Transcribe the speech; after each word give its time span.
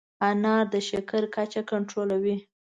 انار 0.29 0.63
د 0.73 0.75
شکر 0.89 1.23
کچه 1.35 1.61
کنټرولوي. 1.71 2.37